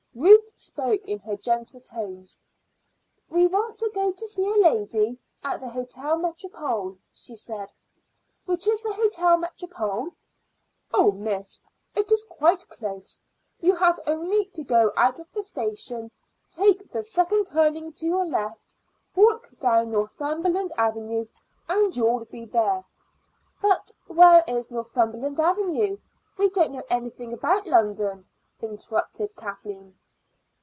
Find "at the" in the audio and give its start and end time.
5.41-5.67